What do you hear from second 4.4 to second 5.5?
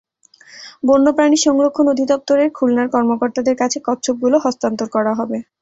হস্তান্তর করা হবে।